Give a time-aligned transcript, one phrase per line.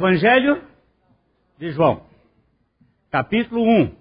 [0.00, 0.66] Evangelho
[1.58, 2.06] de João,
[3.10, 3.94] capítulo 1.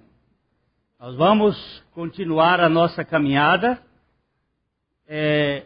[0.97, 3.83] Nós vamos continuar a nossa caminhada.
[5.05, 5.65] É,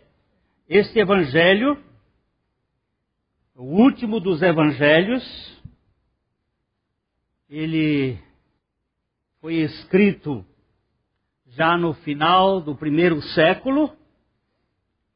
[0.67, 1.77] este Evangelho,
[3.55, 5.23] o último dos Evangelhos,
[7.47, 8.17] ele
[9.39, 10.43] foi escrito
[11.45, 13.95] já no final do primeiro século,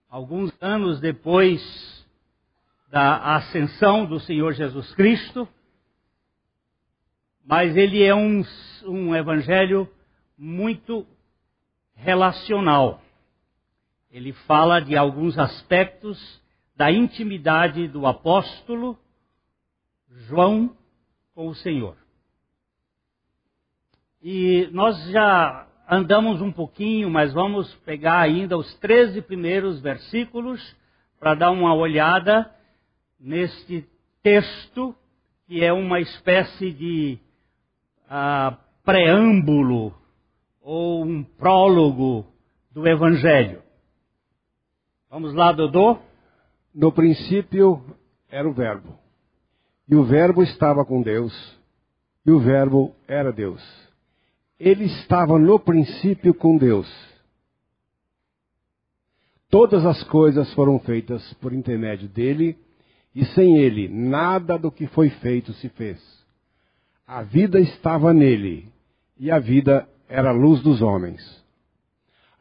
[0.07, 1.59] alguns anos depois
[2.89, 5.47] da ascensão do Senhor Jesus Cristo,
[7.45, 8.43] mas ele é um,
[8.85, 9.89] um evangelho
[10.37, 11.05] muito
[11.95, 13.01] relacional.
[14.11, 16.41] Ele fala de alguns aspectos
[16.75, 18.97] da intimidade do apóstolo
[20.27, 20.75] João
[21.33, 21.95] com o Senhor.
[24.21, 30.75] E nós já andamos um pouquinho, mas vamos pegar ainda os 13 primeiros versículos
[31.19, 32.53] para dar uma olhada
[33.19, 33.87] neste
[34.21, 34.95] texto,
[35.47, 37.19] que é uma espécie de
[38.05, 39.93] uh, preâmbulo
[40.61, 42.25] ou um prólogo
[42.71, 43.61] do Evangelho.
[45.09, 45.97] Vamos lá, Dodô?
[46.73, 47.81] No princípio
[48.29, 48.99] era o Verbo,
[49.87, 51.33] e o Verbo estava com Deus,
[52.25, 53.63] e o Verbo era Deus.
[54.59, 56.87] Ele estava no princípio com Deus.
[59.49, 62.57] Todas as coisas foram feitas por intermédio dele,
[63.17, 65.99] e sem ele nada do que foi feito se fez.
[67.07, 68.71] A vida estava nele,
[69.17, 71.43] e a vida era a luz dos homens.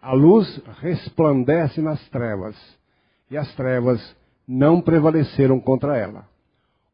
[0.02, 2.54] A luz resplandece nas trevas,
[3.30, 4.14] e as trevas
[4.46, 6.28] não prevaleceram contra ela.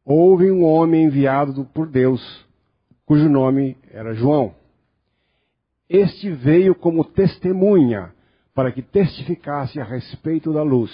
[0.05, 2.21] Houve um homem enviado por Deus,
[3.05, 4.55] cujo nome era João.
[5.89, 8.13] Este veio como testemunha,
[8.55, 10.89] para que testificasse a respeito da luz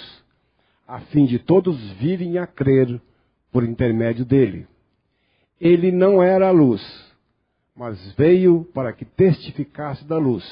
[0.90, 3.00] a fim de todos virem a crer
[3.52, 4.66] por intermédio dele.
[5.60, 6.82] Ele não era a luz,
[7.76, 10.44] mas veio para que testificasse da luz,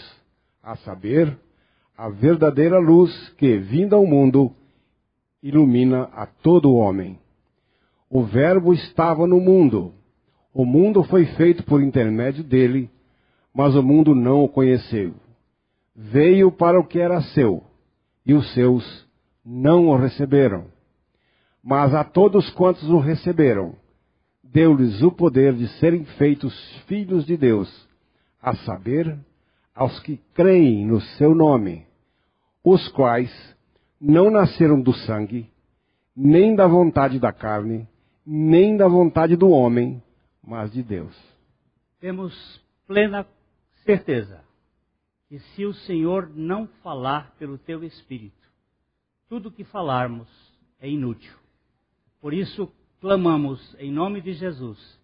[0.63, 1.37] a saber,
[1.97, 4.53] a verdadeira luz que, vinda ao mundo,
[5.43, 7.19] ilumina a todo homem.
[8.09, 9.93] O Verbo estava no mundo.
[10.55, 12.89] O mundo foi feito por intermédio dele,
[13.53, 15.15] mas o mundo não o conheceu.
[15.97, 17.65] Veio para o que era seu,
[18.25, 19.08] e os seus
[19.51, 20.67] não o receberam.
[21.65, 23.75] Mas a todos quantos o receberam,
[24.45, 26.55] deu-lhes o poder de serem feitos
[26.87, 27.89] filhos de Deus,
[28.43, 29.19] a saber,
[29.75, 31.87] aos que creem no seu nome,
[32.63, 33.31] os quais
[33.99, 35.51] não nasceram do sangue,
[36.15, 37.89] nem da vontade da carne,
[38.27, 40.03] nem da vontade do homem,
[40.47, 41.17] mas de Deus.
[42.01, 43.27] Temos plena
[43.85, 44.45] certeza
[45.29, 48.38] que se o Senhor não falar pelo teu espírito,
[49.29, 50.29] tudo que falarmos
[50.81, 51.35] é inútil.
[52.21, 54.99] Por isso, clamamos em nome de Jesus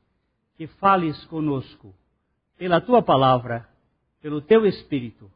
[0.57, 1.95] que fales conosco
[2.57, 3.69] pela tua palavra,
[4.21, 5.31] pelo teu espírito,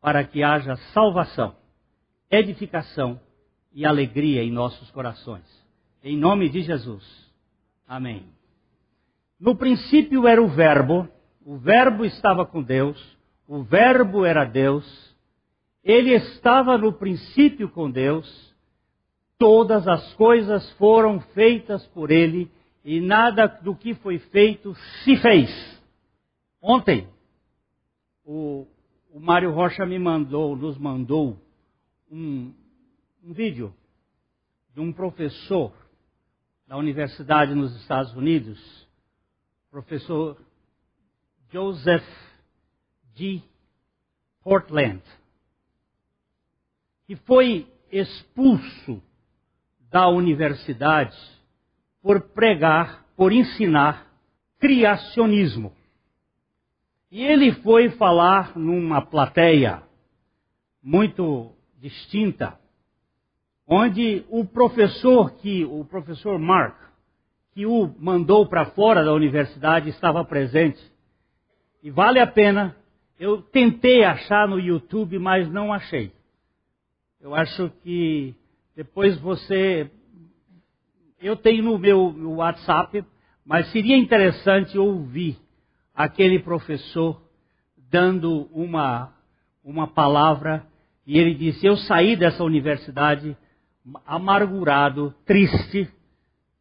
[0.00, 1.54] para que haja salvação,
[2.30, 3.20] edificação
[3.72, 5.44] e alegria em nossos corações.
[6.02, 7.04] Em nome de Jesus.
[7.86, 8.26] Amém.
[9.38, 11.08] No princípio era o Verbo,
[11.44, 12.98] o Verbo estava com Deus,
[13.46, 15.11] o Verbo era Deus
[15.82, 18.54] ele estava no princípio com Deus,
[19.36, 22.50] todas as coisas foram feitas por ele
[22.84, 25.50] e nada do que foi feito se fez.
[26.60, 27.08] Ontem,
[28.24, 28.66] o,
[29.12, 31.36] o Mário Rocha me mandou, nos mandou
[32.10, 32.52] um,
[33.24, 33.74] um vídeo
[34.72, 35.72] de um professor
[36.68, 38.88] da universidade nos Estados Unidos,
[39.70, 40.40] professor
[41.50, 42.06] Joseph
[43.14, 43.42] G.
[44.42, 45.02] Portland
[47.06, 49.02] que foi expulso
[49.90, 51.16] da universidade
[52.02, 54.06] por pregar, por ensinar
[54.58, 55.72] criacionismo.
[57.10, 59.82] E ele foi falar numa plateia
[60.82, 62.58] muito distinta,
[63.66, 66.82] onde o professor que o professor Mark
[67.54, 70.80] que o mandou para fora da universidade estava presente.
[71.82, 72.74] E vale a pena.
[73.18, 76.12] Eu tentei achar no YouTube, mas não achei.
[77.22, 78.34] Eu acho que
[78.74, 79.88] depois você.
[81.20, 83.04] Eu tenho no meu WhatsApp,
[83.46, 85.38] mas seria interessante ouvir
[85.94, 87.22] aquele professor
[87.76, 89.14] dando uma,
[89.62, 90.66] uma palavra
[91.06, 93.36] e ele disse: Eu saí dessa universidade
[94.04, 95.88] amargurado, triste,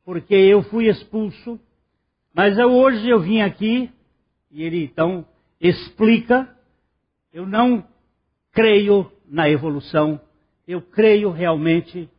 [0.06, 1.60] porque eu fui expulso,
[2.36, 3.90] mas eu, hoje eu vim aqui
[4.52, 5.26] e ele então
[5.60, 6.56] explica:
[7.34, 7.84] Eu não
[8.52, 10.22] creio na evolução
[10.68, 12.10] eu creio realmente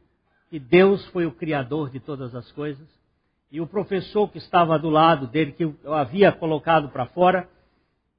[0.50, 2.86] que Deus foi o Criador de todas as coisas.
[3.50, 7.46] e o professor que estava do lado dele, que eu havia colocado para fora,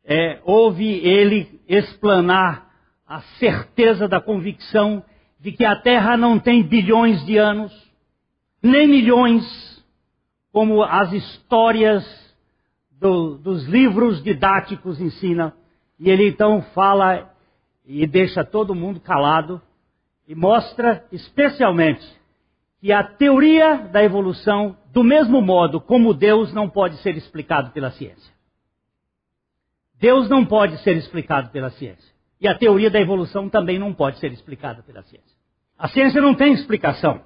[0.06, 2.72] é, ouve ele explanar
[3.08, 5.04] a certeza da convicção
[5.40, 7.74] de que a Terra não tem bilhões de anos,
[8.62, 9.44] nem milhões,
[10.52, 12.04] como as histórias
[12.92, 15.52] do, dos livros didáticos ensinam.
[16.00, 17.34] E ele então fala
[17.86, 19.62] e deixa todo mundo calado
[20.28, 22.04] e mostra especialmente
[22.80, 27.92] que a teoria da evolução, do mesmo modo como Deus não pode ser explicado pela
[27.92, 28.34] ciência.
[30.00, 32.14] Deus não pode ser explicado pela ciência.
[32.42, 35.38] E a teoria da evolução também não pode ser explicada pela ciência.
[35.78, 37.22] A ciência não tem explicação.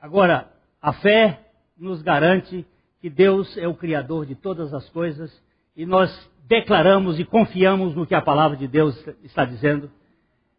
[0.00, 0.50] Agora,
[0.82, 1.40] a fé
[1.78, 2.66] nos garante
[3.00, 5.30] que Deus é o Criador de todas as coisas
[5.76, 6.10] e nós
[6.48, 9.90] declaramos e confiamos no que a palavra de Deus está dizendo.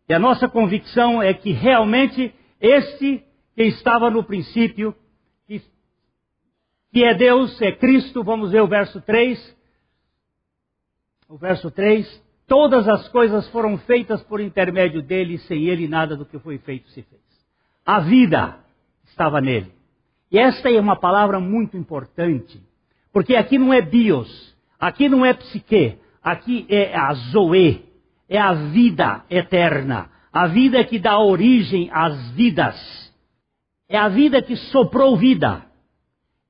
[0.10, 3.24] E a nossa convicção é que realmente este
[3.56, 4.96] que estava no princípio,
[5.48, 5.62] que,
[6.92, 9.58] que é Deus, é Cristo, vamos ver o verso 3.
[11.28, 16.16] O verso 3: Todas as coisas foram feitas por intermédio dele, e sem ele nada
[16.16, 17.22] do que foi feito se fez.
[17.86, 18.60] A vida
[19.06, 19.72] estava nele.
[20.32, 22.62] E esta é uma palavra muito importante,
[23.12, 27.87] porque aqui não é bios, aqui não é psique, aqui é a zoe,
[28.30, 32.76] é a vida eterna, a vida que dá origem às vidas.
[33.90, 35.66] É a vida que soprou vida.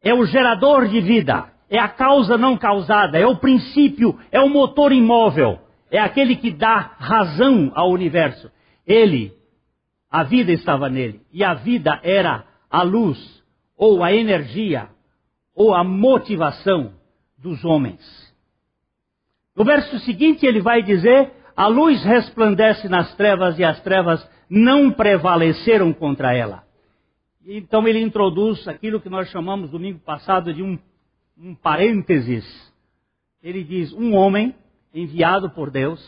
[0.01, 1.51] É o gerador de vida.
[1.69, 3.19] É a causa não causada.
[3.19, 4.19] É o princípio.
[4.31, 5.59] É o motor imóvel.
[5.91, 8.51] É aquele que dá razão ao universo.
[8.85, 9.31] Ele,
[10.09, 11.21] a vida estava nele.
[11.31, 13.17] E a vida era a luz,
[13.77, 14.89] ou a energia,
[15.55, 16.93] ou a motivação
[17.37, 18.01] dos homens.
[19.55, 24.91] No verso seguinte ele vai dizer: A luz resplandece nas trevas e as trevas não
[24.91, 26.63] prevaleceram contra ela.
[27.43, 30.77] Então ele introduz aquilo que nós chamamos domingo passado de um,
[31.35, 32.45] um parênteses.
[33.41, 34.53] Ele diz: um homem
[34.93, 35.99] enviado por Deus,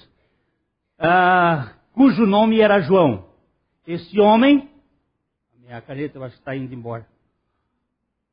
[0.99, 3.25] uh, cujo nome era João.
[3.87, 4.69] Esse homem,
[5.57, 7.07] a minha caneta eu acho que está indo embora.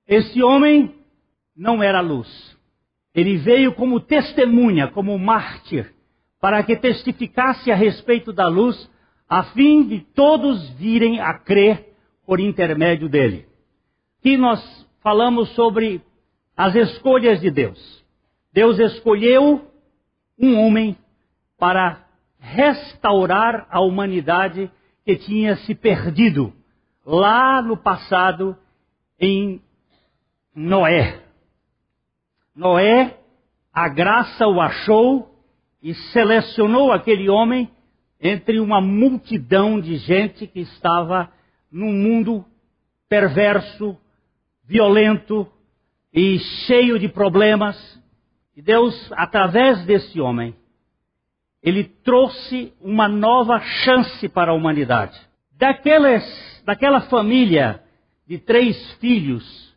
[0.07, 0.95] Esse homem
[1.57, 2.29] não era luz.
[3.15, 5.96] Ele veio como testemunha, como mártir,
[6.47, 8.89] para que testificasse a respeito da luz,
[9.29, 11.93] a fim de todos virem a crer
[12.25, 13.49] por intermédio dele.
[14.21, 16.01] Aqui nós falamos sobre
[16.57, 18.05] as escolhas de Deus.
[18.53, 19.69] Deus escolheu
[20.39, 20.97] um homem
[21.59, 22.07] para
[22.39, 24.71] restaurar a humanidade
[25.05, 26.53] que tinha se perdido
[27.05, 28.57] lá no passado
[29.19, 29.61] em
[30.55, 31.25] Noé.
[32.55, 33.19] Noé,
[33.73, 35.36] a graça o achou
[35.87, 37.71] e selecionou aquele homem
[38.21, 41.31] entre uma multidão de gente que estava
[41.71, 42.45] num mundo
[43.09, 43.97] perverso,
[44.65, 45.47] violento
[46.13, 47.77] e cheio de problemas.
[48.57, 50.57] E Deus, através desse homem,
[51.63, 55.17] ele trouxe uma nova chance para a humanidade.
[55.53, 57.81] Daquela família
[58.27, 59.73] de três filhos,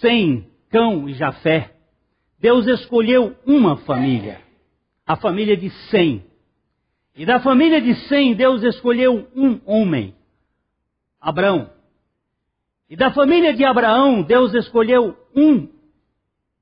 [0.00, 1.72] Sem, Cão e Jafé,
[2.40, 4.49] Deus escolheu uma família,
[5.10, 6.24] a família de Sem.
[7.16, 10.14] E da família de Sem, Deus escolheu um homem,
[11.20, 11.68] Abraão.
[12.88, 15.68] E da família de Abraão, Deus escolheu um,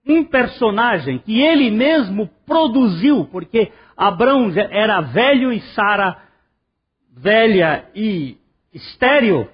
[0.06, 6.16] um personagem que ele mesmo produziu, porque Abraão era velho e Sara
[7.14, 8.38] velha e
[8.73, 9.46] estéril,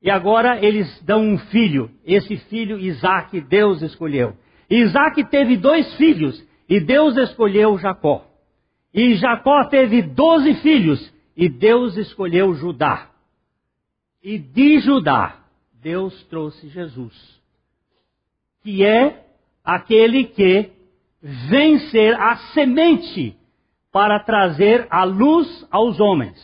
[0.00, 1.90] e agora eles dão um filho.
[2.06, 4.36] Esse filho, Isaac, Deus escolheu.
[4.70, 6.40] Isaac teve dois filhos,
[6.70, 8.24] e Deus escolheu Jacó.
[8.94, 13.10] E Jacó teve doze filhos, e Deus escolheu Judá.
[14.22, 15.40] E de Judá,
[15.82, 17.40] Deus trouxe Jesus,
[18.62, 19.26] que é
[19.64, 20.70] aquele que
[21.20, 23.36] vem ser a semente
[23.90, 26.38] para trazer a luz aos homens.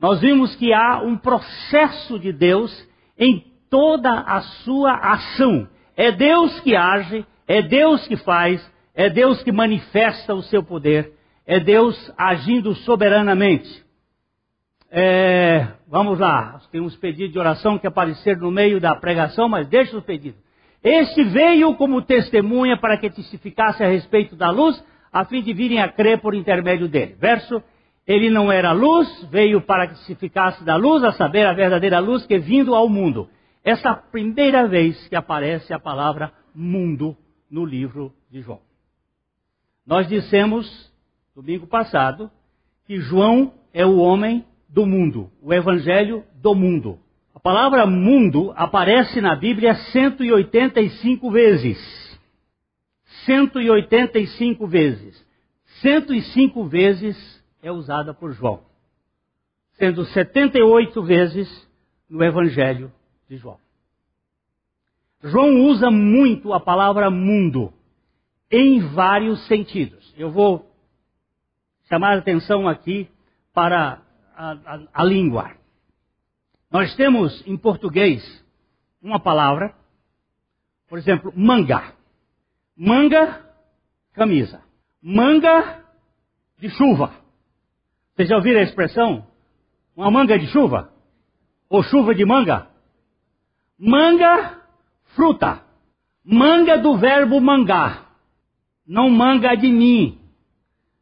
[0.00, 5.68] Nós vimos que há um processo de Deus em toda a sua ação.
[5.96, 8.68] É Deus que age, é Deus que faz,
[9.00, 11.12] é Deus que manifesta o seu poder,
[11.46, 13.82] é Deus agindo soberanamente.
[14.90, 19.66] É, vamos lá, tem uns pedidos de oração que apareceram no meio da pregação, mas
[19.68, 20.38] deixa os pedidos.
[20.84, 25.80] Este veio como testemunha para que testificasse a respeito da luz, a fim de virem
[25.80, 27.16] a crer por intermédio dele.
[27.18, 27.62] Verso,
[28.06, 32.26] ele não era luz, veio para que testificasse da luz, a saber, a verdadeira luz
[32.26, 33.30] que vindo ao mundo.
[33.64, 37.16] Essa é a primeira vez que aparece a palavra mundo
[37.50, 38.69] no livro de João.
[39.90, 40.88] Nós dissemos,
[41.34, 42.30] domingo passado,
[42.86, 46.96] que João é o homem do mundo, o evangelho do mundo.
[47.34, 52.20] A palavra mundo aparece na Bíblia 185 vezes.
[53.26, 55.26] 185 vezes.
[55.80, 58.60] 105 vezes é usada por João,
[59.72, 61.68] sendo 78 vezes
[62.08, 62.92] no Evangelho
[63.28, 63.58] de João.
[65.24, 67.72] João usa muito a palavra mundo
[68.50, 70.12] em vários sentidos.
[70.16, 70.70] Eu vou
[71.88, 73.08] chamar a atenção aqui
[73.52, 74.02] para
[74.36, 75.52] a, a, a língua.
[76.70, 78.22] Nós temos em português
[79.02, 79.74] uma palavra,
[80.88, 81.94] por exemplo, manga.
[82.76, 83.44] Manga,
[84.12, 84.62] camisa.
[85.02, 85.84] Manga
[86.58, 87.12] de chuva.
[88.14, 89.26] Vocês já ouviram a expressão?
[89.96, 90.92] Uma manga de chuva?
[91.68, 92.68] Ou chuva de manga?
[93.78, 94.60] Manga,
[95.14, 95.64] fruta.
[96.24, 98.09] Manga do verbo mangar.
[98.86, 100.18] Não manga de mim.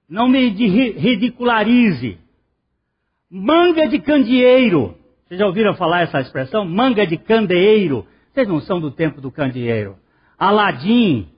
[0.08, 2.18] Não me ridicularize.
[3.30, 4.96] Manga de candeeiro.
[5.26, 6.64] Vocês já ouviram falar essa expressão?
[6.64, 8.06] Manga de candeeiro.
[8.32, 9.98] Vocês não são do tempo do candeeiro.
[10.38, 11.28] Aladim.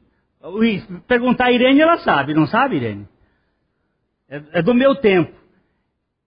[1.06, 2.32] Perguntar a Irene, ela sabe.
[2.32, 3.08] Não sabe, Irene?
[4.28, 5.32] É, é do meu tempo.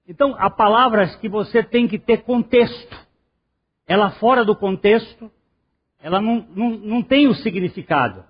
[0.07, 2.95] Então, há palavras que você tem que ter contexto.
[3.87, 5.31] Ela fora do contexto,
[5.99, 8.23] ela não, não, não tem o significado.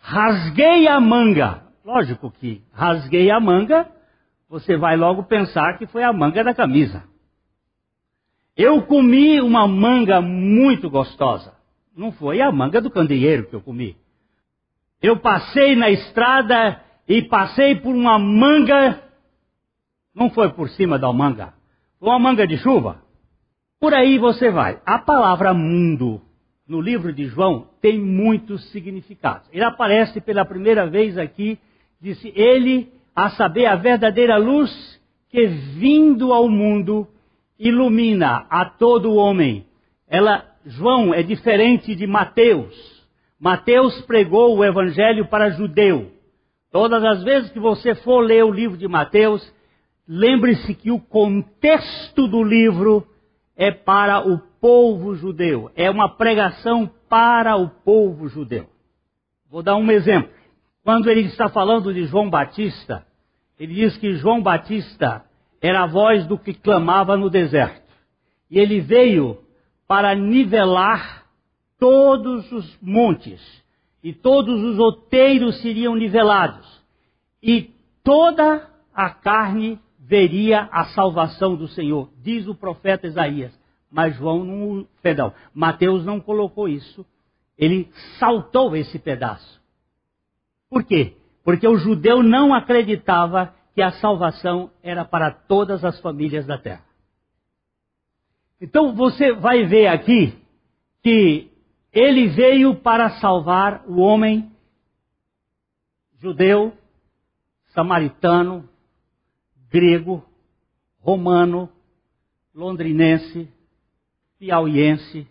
[0.00, 1.62] Rasguei a manga.
[1.84, 3.86] Lógico que rasguei a manga,
[4.48, 7.04] você vai logo pensar que foi a manga da camisa.
[8.56, 11.54] Eu comi uma manga muito gostosa.
[11.96, 13.96] Não foi a manga do candeeiro que eu comi.
[15.02, 19.02] Eu passei na estrada e passei por uma manga.
[20.14, 21.54] Não foi por cima da manga.
[21.98, 23.02] Foi uma manga de chuva.
[23.80, 24.80] Por aí você vai.
[24.84, 26.20] A palavra mundo
[26.70, 29.48] no livro de João tem muitos significados.
[29.52, 31.58] Ele aparece pela primeira vez aqui,
[32.00, 34.70] disse ele, a saber, a verdadeira luz
[35.28, 37.08] que vindo ao mundo
[37.58, 39.66] ilumina a todo homem.
[40.08, 43.04] Ela, João é diferente de Mateus.
[43.38, 46.12] Mateus pregou o evangelho para judeu.
[46.70, 49.42] Todas as vezes que você for ler o livro de Mateus,
[50.06, 53.04] lembre-se que o contexto do livro
[53.60, 55.70] é para o povo judeu.
[55.76, 58.66] É uma pregação para o povo judeu.
[59.50, 60.30] Vou dar um exemplo.
[60.82, 63.06] Quando ele está falando de João Batista,
[63.58, 65.22] ele diz que João Batista
[65.60, 67.86] era a voz do que clamava no deserto.
[68.50, 69.36] E ele veio
[69.86, 71.26] para nivelar
[71.78, 73.42] todos os montes,
[74.02, 76.66] e todos os outeiros seriam nivelados,
[77.42, 77.70] e
[78.02, 79.78] toda a carne
[80.10, 83.56] veria a salvação do Senhor, diz o profeta Isaías.
[83.88, 87.06] Mas João não, perdão, Mateus não colocou isso.
[87.56, 87.88] Ele
[88.18, 89.60] saltou esse pedaço.
[90.68, 91.16] Por quê?
[91.44, 96.84] Porque o judeu não acreditava que a salvação era para todas as famílias da terra.
[98.60, 100.36] Então você vai ver aqui
[101.04, 101.50] que
[101.92, 104.50] ele veio para salvar o homem
[106.18, 106.72] judeu,
[107.68, 108.68] samaritano,
[109.70, 110.24] grego,
[110.98, 111.70] romano,
[112.54, 113.48] londrinense,
[114.38, 115.26] piauiense,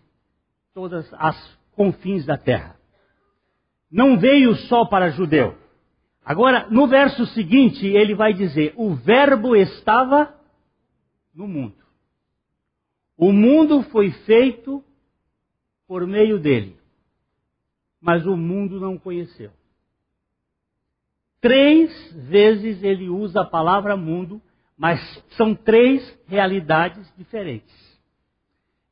[0.72, 2.76] todas as confins da terra.
[3.90, 5.56] Não veio só para judeu.
[6.24, 10.34] Agora, no verso seguinte, ele vai dizer: o Verbo estava
[11.34, 11.80] no mundo.
[13.16, 14.82] O mundo foi feito
[15.86, 16.78] por meio dele,
[18.00, 19.50] mas o mundo não conheceu.
[21.40, 24.40] Três vezes ele usa a palavra mundo,
[24.76, 25.00] mas
[25.36, 27.74] são três realidades diferentes.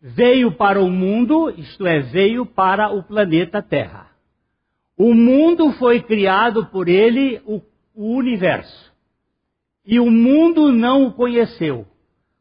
[0.00, 4.08] Veio para o mundo, isto é, veio para o planeta Terra.
[4.96, 7.60] O mundo foi criado por ele, o,
[7.94, 8.92] o universo.
[9.84, 11.86] E o mundo não o conheceu,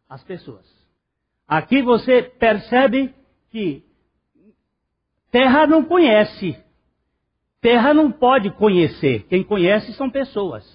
[0.09, 0.65] as pessoas.
[1.47, 3.13] Aqui você percebe
[3.49, 3.83] que
[5.31, 6.57] terra não conhece.
[7.61, 9.25] Terra não pode conhecer.
[9.27, 10.65] Quem conhece são pessoas.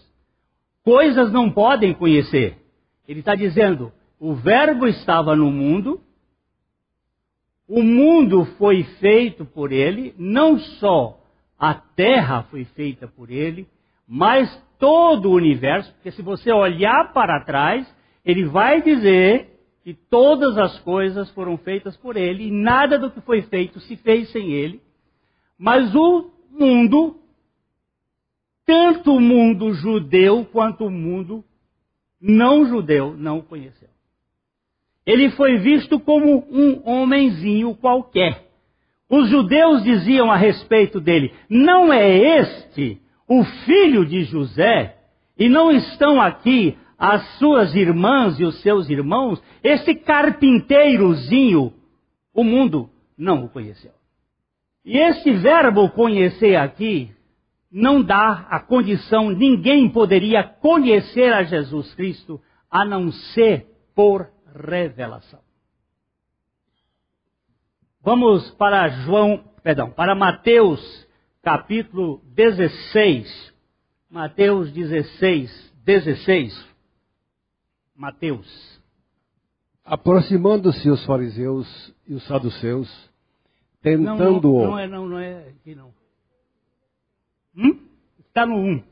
[0.84, 2.58] Coisas não podem conhecer.
[3.06, 6.00] Ele está dizendo: o Verbo estava no mundo,
[7.68, 11.18] o mundo foi feito por ele, não só
[11.58, 13.68] a terra foi feita por ele,
[14.06, 17.86] mas todo o universo, porque se você olhar para trás,
[18.24, 19.48] ele vai dizer
[19.84, 23.96] que todas as coisas foram feitas por ele e nada do que foi feito se
[23.96, 24.80] fez sem ele.
[25.56, 27.16] Mas o mundo,
[28.66, 31.44] tanto o mundo judeu quanto o mundo
[32.20, 33.88] não judeu, não o conheceu.
[35.04, 38.46] Ele foi visto como um homenzinho qualquer.
[39.10, 44.96] Os judeus diziam a respeito dele: não é este o filho de José?
[45.36, 49.42] E não estão aqui as suas irmãs e os seus irmãos?
[49.64, 51.72] Esse carpinteirozinho
[52.32, 53.92] O mundo não o conheceu.
[54.84, 57.14] E este verbo conhecer aqui
[57.70, 65.40] não dá a condição, ninguém poderia conhecer a Jesus Cristo a não ser por revelação.
[68.02, 71.06] Vamos para João, perdão, para Mateus
[71.42, 73.52] capítulo 16.
[74.10, 76.68] Mateus 16, 16.
[77.96, 78.80] Mateus.
[79.84, 83.11] Aproximando-se os fariseus e os saduceus,
[83.82, 84.62] tentando-o.
[84.62, 85.92] Não, não, não, é, não, não é aqui não.
[87.56, 87.78] Hum?
[88.28, 88.82] Está no 1.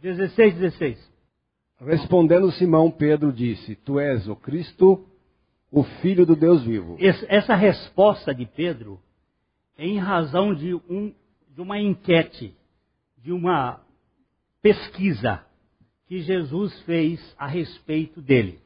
[0.00, 1.12] 16, 16.
[1.80, 5.04] Respondendo Simão, Pedro disse: Tu és o Cristo,
[5.70, 6.96] o Filho do Deus vivo.
[7.00, 9.00] Essa resposta de Pedro
[9.76, 11.12] é em razão de, um,
[11.48, 12.54] de uma enquete,
[13.18, 13.80] de uma
[14.60, 15.44] pesquisa
[16.06, 18.60] que Jesus fez a respeito dele.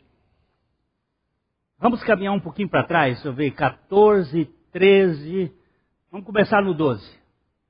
[1.78, 5.50] Vamos caminhar um pouquinho para trás, eu ver, 14, 13.
[6.12, 7.02] Vamos começar no 12.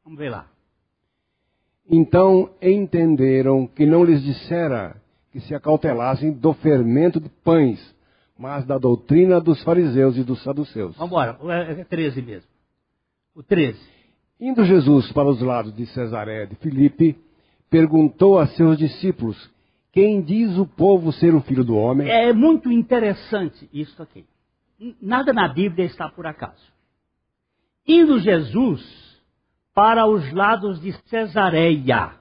[0.02, 0.48] Vamos ver lá.
[1.88, 7.94] Então entenderam que não lhes dissera que se acautelassem do fermento de pães,
[8.36, 10.96] mas da doutrina dos fariseus e dos saduceus.
[10.96, 11.38] Vamos embora,
[11.70, 12.48] é 13 mesmo.
[13.36, 13.78] O 13.
[14.40, 17.16] Indo Jesus para os lados de Cesaré de Filipe,
[17.70, 19.48] perguntou a seus discípulos:
[19.92, 22.10] Quem diz o povo ser o filho do homem?
[22.10, 24.26] É muito interessante isso aqui.
[25.00, 26.75] Nada na Bíblia está por acaso.
[27.86, 28.82] Indo Jesus
[29.74, 32.12] para os lados de Cesareia.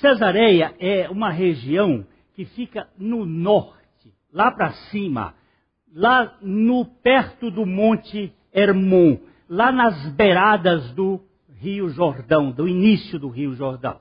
[0.00, 5.34] Cesareia é uma região que fica no norte, lá para cima,
[5.92, 9.18] lá no perto do Monte Hermon,
[9.48, 11.20] lá nas beiradas do
[11.58, 13.98] Rio Jordão, do início do Rio Jordão.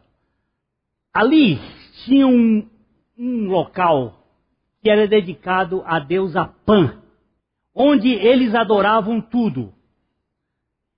[1.13, 1.59] Ali
[2.05, 2.67] tinha um,
[3.17, 4.23] um local
[4.81, 7.01] que era dedicado à deusa Pan,
[7.81, 9.73] onde eles adoravam tudo.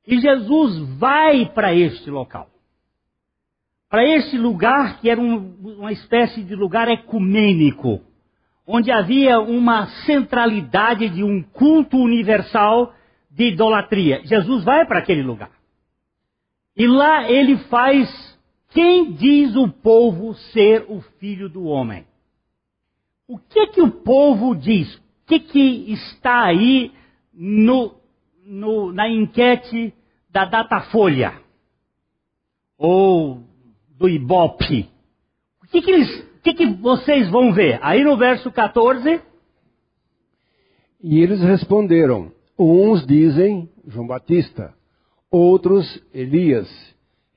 [0.08, 2.50] E Jesus vai para este local.
[3.88, 8.02] Para este lugar que era um, uma espécie de lugar ecumênico,
[8.66, 12.96] onde havia uma centralidade de um culto universal
[13.30, 14.22] de idolatria.
[14.26, 15.52] Jesus vai para aquele lugar.
[16.76, 18.10] E lá ele faz
[18.70, 22.08] quem diz o povo ser o filho do homem.
[23.28, 25.01] O que que o povo diz?
[25.32, 26.92] Que que está aí
[27.34, 27.96] no
[28.46, 29.94] no, na enquete
[30.30, 31.40] da Datafolha
[32.78, 33.42] ou
[33.98, 34.90] do Ibope.
[35.64, 37.80] O que, que, eles, que, que vocês vão ver?
[37.82, 39.22] Aí no verso 14.
[41.02, 44.74] E eles responderam: uns dizem João Batista,
[45.32, 46.70] outros Elias,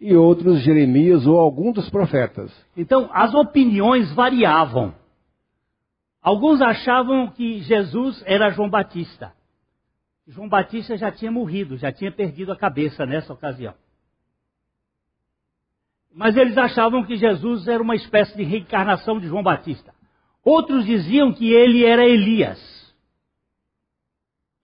[0.01, 2.53] e outros Jeremias ou algum dos profetas.
[2.77, 4.93] Então as opiniões variavam.
[6.25, 9.35] Alguns achavam que Jesus era João Batista.
[10.27, 13.75] João Batista já tinha morrido, já tinha perdido a cabeça nessa ocasião.
[16.11, 19.95] Mas eles achavam que Jesus era uma espécie de reencarnação de João Batista.
[20.43, 22.59] Outros diziam que ele era Elias.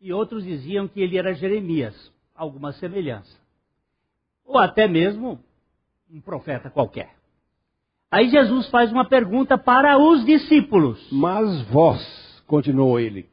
[0.00, 3.38] E outros diziam que ele era Jeremias, alguma semelhança.
[4.46, 5.38] Ou até mesmo
[6.10, 7.19] um profeta qualquer.
[8.10, 11.00] Aí Jesus faz uma pergunta para os discípulos.
[11.12, 13.28] Mas vós, continuou ele,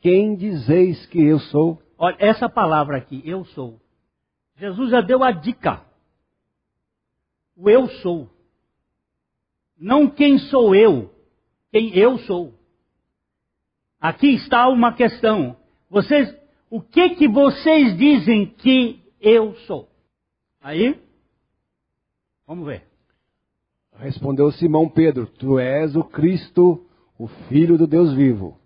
[0.00, 1.82] quem dizeis que eu sou?
[1.98, 3.78] Olha, essa palavra aqui, eu sou.
[4.56, 5.84] Jesus já deu a dica.
[7.56, 8.30] O eu sou.
[9.78, 11.12] Não quem sou eu,
[11.70, 12.54] quem eu sou.
[14.00, 15.56] Aqui está uma questão.
[15.90, 16.34] Vocês,
[16.70, 19.88] o que que vocês dizem que eu sou?
[20.60, 20.98] Aí,
[22.46, 22.91] vamos ver.
[23.98, 26.84] Respondeu Simão Pedro: Tu és o Cristo,
[27.18, 28.62] o Filho do Deus vivo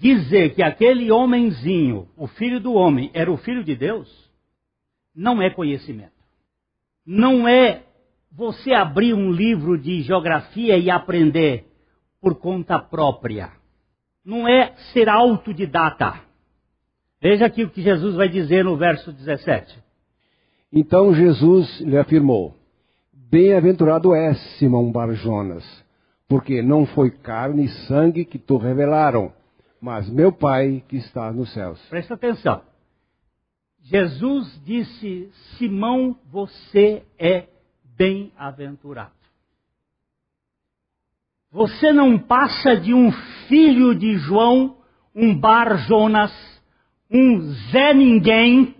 [0.00, 4.08] dizer que aquele homenzinho, o filho do homem, era o filho de Deus,
[5.14, 6.18] não é conhecimento.
[7.06, 7.82] Não é
[8.32, 11.66] você abrir um livro de geografia e aprender
[12.20, 13.52] por conta própria.
[14.24, 16.20] Não é ser autodidata.
[17.20, 19.78] Veja aqui o que Jesus vai dizer no verso 17.
[20.72, 22.56] Então Jesus lhe afirmou:
[23.30, 25.64] Bem-aventurado és, Simão Barjonas,
[26.28, 29.32] porque não foi carne e sangue que te revelaram,
[29.80, 31.80] mas meu Pai que está nos céus.
[31.88, 32.60] Presta atenção.
[33.82, 37.46] Jesus disse: Simão, você é
[37.96, 39.12] bem-aventurado.
[41.52, 43.12] Você não passa de um
[43.46, 44.76] filho de João,
[45.14, 46.32] um Bar Jonas,
[47.08, 47.40] um
[47.70, 48.74] Zé Ninguém.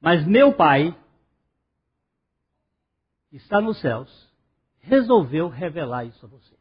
[0.00, 0.94] Mas meu pai,
[3.36, 4.10] está nos céus,
[4.80, 6.54] resolveu revelar isso a você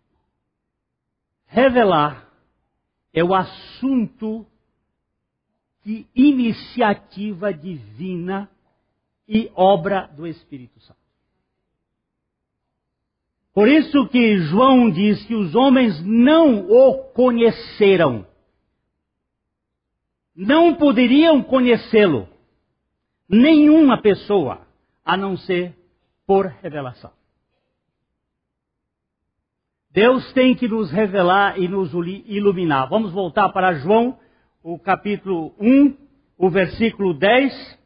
[1.54, 2.28] revelar
[3.14, 4.44] é o assunto
[5.86, 8.50] de iniciativa divina
[9.28, 11.00] e obra do Espírito Santo.
[13.54, 18.26] Por isso que João diz que os homens não o conheceram.
[20.36, 22.28] Não poderiam conhecê-lo.
[23.30, 24.66] Nenhuma pessoa,
[25.06, 25.78] a não ser
[26.26, 27.12] por revelação.
[29.92, 31.94] Deus tem que nos revelar e nos
[32.26, 32.90] iluminar.
[32.90, 34.18] Vamos voltar para João,
[34.64, 35.96] o capítulo 1,
[36.36, 37.80] o versículo 10.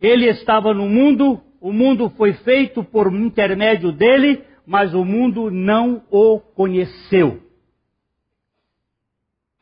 [0.00, 6.04] Ele estava no mundo, o mundo foi feito por intermédio dele, mas o mundo não
[6.10, 7.40] o conheceu.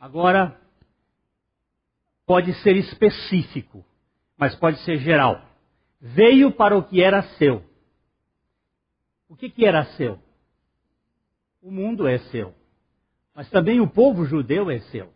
[0.01, 0.59] Agora,
[2.27, 3.85] pode ser específico,
[4.39, 5.54] mas pode ser geral.
[6.07, 7.65] Veio para o que era seu.
[9.27, 10.19] O que, que era seu?
[11.63, 12.55] O mundo é seu.
[13.35, 15.11] Mas também o povo judeu é seu.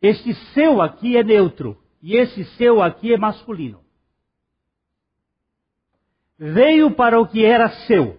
[0.00, 1.78] Este seu aqui é neutro.
[2.00, 3.84] E esse seu aqui é masculino.
[6.38, 8.18] Veio para o que era seu.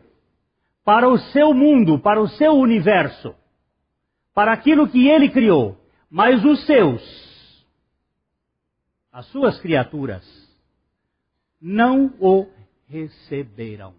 [0.84, 3.34] Para o seu mundo, para o seu universo.
[4.36, 5.84] Para aquilo que ele criou.
[6.12, 7.66] Mas os seus,
[9.12, 10.45] as suas criaturas,
[11.62, 12.48] não o
[12.88, 13.94] receberam.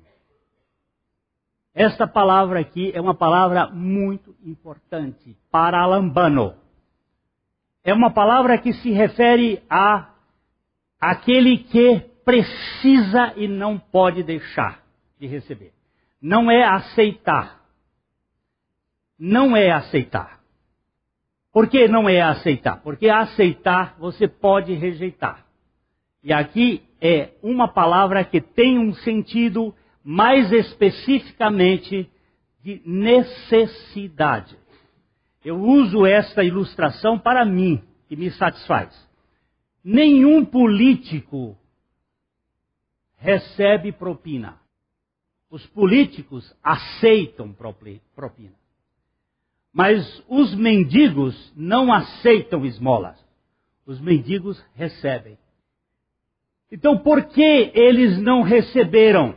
[1.75, 6.55] Esta palavra aqui é uma palavra muito importante para Alambano.
[7.85, 10.15] É uma palavra que se refere a
[10.99, 14.83] aquele que precisa e não pode deixar
[15.21, 15.73] de receber.
[16.21, 17.63] Não é aceitar.
[19.19, 20.41] Não é aceitar.
[21.53, 22.81] Por que não é aceitar?
[22.83, 25.47] Porque aceitar você pode rejeitar.
[26.23, 32.11] E aqui é uma palavra que tem um sentido mais especificamente
[32.63, 34.57] de necessidade.
[35.45, 39.07] Eu uso esta ilustração para mim, que me satisfaz.
[39.85, 41.57] Nenhum político
[43.17, 44.61] recebe propina.
[45.49, 48.55] Os políticos aceitam propina.
[49.73, 53.25] Mas os mendigos não aceitam esmolas.
[53.85, 55.39] Os mendigos recebem.
[56.71, 59.37] Então, por que eles não receberam?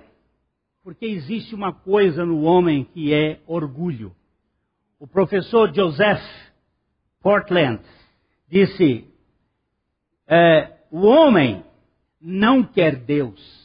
[0.83, 4.15] Porque existe uma coisa no homem que é orgulho.
[4.99, 6.23] O professor Joseph
[7.21, 7.81] Portland
[8.49, 9.05] disse:
[10.27, 11.63] é, o homem
[12.19, 13.59] não quer Deus.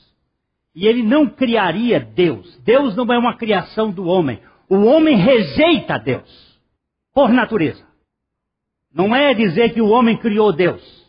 [0.74, 2.59] E ele não criaria Deus.
[2.64, 4.40] Deus não é uma criação do homem.
[4.68, 6.61] O homem rejeita Deus,
[7.12, 7.87] por natureza.
[8.92, 11.03] Não é dizer que o homem criou Deus.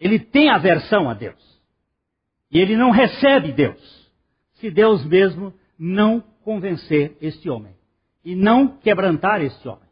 [0.00, 1.38] Ele tem aversão a Deus.
[2.50, 4.00] E ele não recebe Deus
[4.54, 7.74] se Deus mesmo não convencer este homem
[8.24, 9.88] e não quebrantar este homem.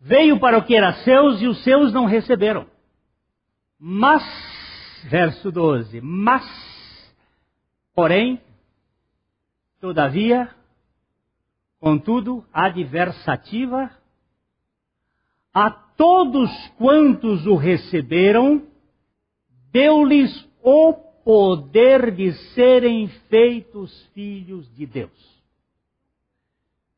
[0.00, 2.66] Veio para o que era seus e os seus não receberam.
[3.78, 4.22] Mas,
[5.10, 6.44] verso 12, mas,
[7.94, 8.40] porém,
[9.80, 10.48] todavia,
[11.80, 13.90] contudo, adversativa,
[15.56, 18.62] a todos quantos o receberam,
[19.72, 20.92] deu-lhes o
[21.24, 25.42] poder de serem feitos filhos de Deus.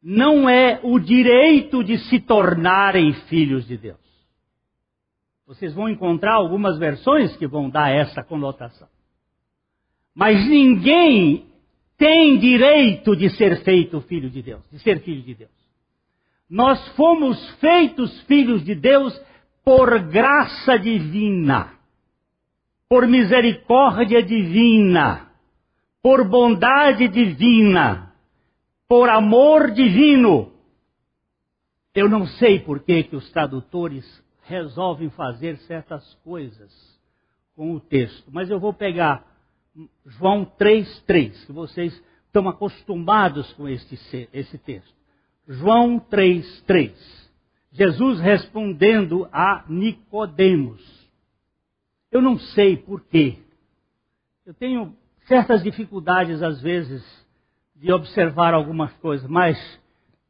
[0.03, 4.01] Não é o direito de se tornarem filhos de Deus.
[5.47, 8.89] Vocês vão encontrar algumas versões que vão dar essa conotação.
[10.13, 11.47] Mas ninguém
[11.97, 15.58] tem direito de ser feito filho de Deus, de ser filho de Deus.
[16.49, 19.19] Nós fomos feitos filhos de Deus
[19.65, 21.79] por graça divina
[22.89, 25.31] por misericórdia divina,
[26.03, 28.15] por bondade divina,
[28.89, 30.53] por amor divino.
[31.95, 34.05] Eu não sei por que, que os tradutores
[34.45, 36.73] resolvem fazer certas coisas
[37.55, 39.27] com o texto, mas eu vou pegar
[40.07, 41.93] João 3,3, que vocês
[42.27, 44.98] estão acostumados com este, esse texto.
[45.49, 46.93] João 3,3.
[47.73, 51.09] Jesus respondendo a Nicodemos.
[52.13, 53.39] Eu não sei por quê.
[54.45, 54.95] Eu tenho
[55.27, 57.03] certas dificuldades, às vezes,
[57.75, 59.57] de observar algumas coisas, mas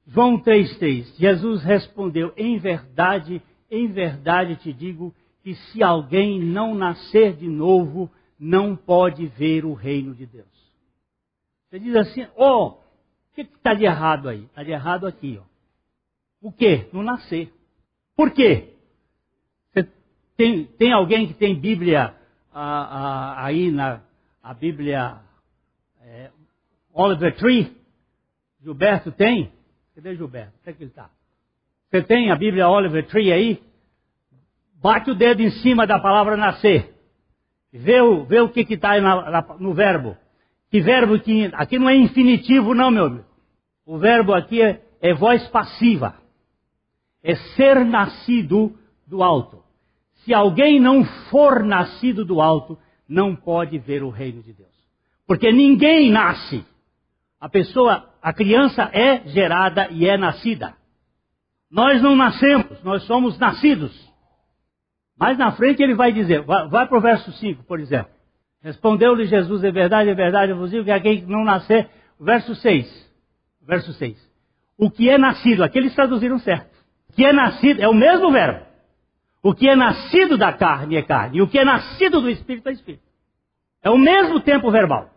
[0.07, 7.37] João 3,3, Jesus respondeu: Em verdade, em verdade te digo que se alguém não nascer
[7.37, 10.47] de novo, não pode ver o reino de Deus.
[11.69, 12.79] Você diz assim: Oh,
[13.45, 14.45] que está de errado aí?
[14.45, 15.47] Está de errado aqui, ó.
[16.41, 16.89] O que?
[16.93, 17.53] Não nascer.
[18.17, 18.75] Por quê?
[20.37, 22.15] Tem, tem alguém que tem Bíblia
[22.55, 22.61] ah,
[23.35, 24.01] ah, aí na
[24.41, 25.17] a Bíblia
[26.01, 26.31] é,
[26.93, 27.77] Oliver Tree?
[28.63, 29.53] Gilberto tem?
[29.97, 30.53] Cadê Gilberto?
[30.61, 31.11] Onde é que ele está?
[31.91, 33.61] Você tem a Bíblia Oliver Tree aí?
[34.81, 36.95] Bate o dedo em cima da palavra nascer.
[37.73, 38.93] Vê o, vê o que está
[39.59, 40.17] no verbo.
[40.71, 41.51] Que verbo que.
[41.53, 43.28] Aqui não é infinitivo, não, meu amigo.
[43.89, 46.15] O verbo aqui é, é voz passiva.
[47.25, 49.63] É ser nascido do alto.
[50.17, 54.69] Se alguém não for nascido do alto, não pode ver o reino de Deus.
[55.27, 56.67] Porque ninguém nasce.
[57.41, 60.75] A pessoa, a criança é gerada e é nascida.
[61.71, 63.97] Nós não nascemos, nós somos nascidos.
[65.19, 68.11] Mais na frente ele vai dizer, vai, vai para o verso 5, por exemplo.
[68.63, 71.89] Respondeu-lhe Jesus, é verdade, é verdade, eu vos digo que aquele que não nascer,
[72.21, 73.08] verso 6.
[73.69, 74.17] Verso 6.
[74.79, 76.75] O que é nascido, aqui eles traduziram certo.
[77.11, 78.67] O que é nascido, é o mesmo verbo.
[79.43, 82.69] O que é nascido da carne é carne, e o que é nascido do Espírito
[82.69, 83.03] é Espírito.
[83.83, 85.11] É o mesmo tempo verbal.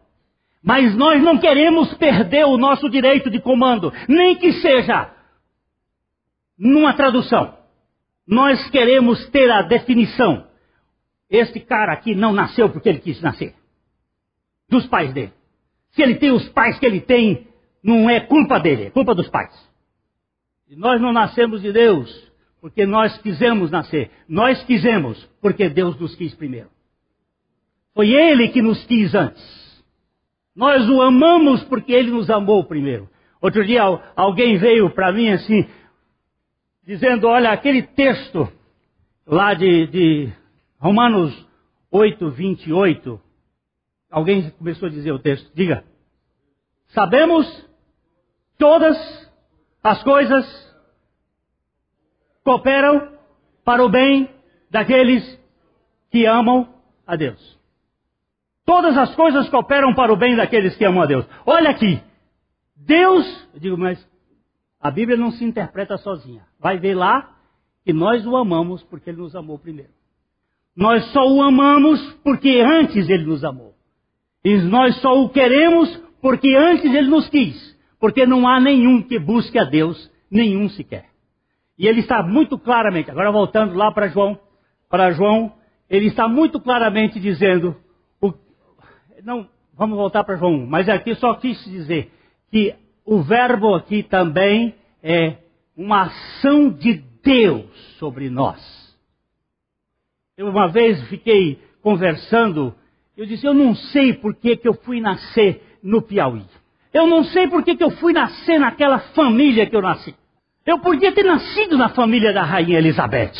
[0.61, 5.11] Mas nós não queremos perder o nosso direito de comando, nem que seja
[6.57, 7.57] numa tradução.
[8.27, 10.47] Nós queremos ter a definição.
[11.29, 13.55] Este cara aqui não nasceu porque ele quis nascer.
[14.69, 15.33] Dos pais dele.
[15.91, 17.50] Se ele tem os pais que ele tem,
[17.83, 19.51] não é culpa dele, é culpa dos pais.
[20.69, 24.11] E nós não nascemos de Deus porque nós quisemos nascer.
[24.27, 26.69] Nós quisemos porque Deus nos quis primeiro.
[27.93, 29.83] Foi Ele que nos quis antes.
[30.55, 33.09] Nós o amamos porque Ele nos amou primeiro.
[33.41, 33.81] Outro dia
[34.15, 35.67] alguém veio para mim assim,
[36.85, 38.47] dizendo: Olha, aquele texto
[39.25, 40.33] lá de, de
[40.77, 41.47] Romanos
[41.89, 43.19] 8, 28.
[44.09, 45.83] Alguém começou a dizer o texto, diga.
[46.89, 47.70] Sabemos
[48.61, 48.95] todas
[49.83, 50.45] as coisas
[52.43, 53.17] cooperam
[53.65, 54.29] para o bem
[54.69, 55.23] daqueles
[56.11, 56.71] que amam
[57.07, 57.59] a Deus.
[58.63, 61.25] Todas as coisas cooperam para o bem daqueles que amam a Deus.
[61.43, 61.99] Olha aqui.
[62.75, 64.07] Deus, eu digo, mas
[64.79, 66.45] a Bíblia não se interpreta sozinha.
[66.59, 67.35] Vai ver lá
[67.83, 69.91] que nós o amamos porque ele nos amou primeiro.
[70.75, 73.73] Nós só o amamos porque antes ele nos amou.
[74.45, 75.89] E nós só o queremos
[76.21, 77.70] porque antes ele nos quis.
[78.01, 81.05] Porque não há nenhum que busque a Deus, nenhum sequer.
[81.77, 84.37] E ele está muito claramente, agora voltando lá para João,
[84.89, 85.53] para João,
[85.87, 87.75] ele está muito claramente dizendo,
[88.19, 88.33] o,
[89.23, 92.11] não, vamos voltar para João 1, mas aqui só quis dizer
[92.49, 95.37] que o verbo aqui também é
[95.77, 98.59] uma ação de Deus sobre nós.
[100.35, 102.73] Eu uma vez fiquei conversando,
[103.15, 106.43] eu disse, eu não sei por que, que eu fui nascer no Piauí.
[106.93, 110.15] Eu não sei por que, eu fui nascer naquela família que eu nasci.
[110.65, 113.33] Eu podia ter nascido na família da Rainha Elizabeth.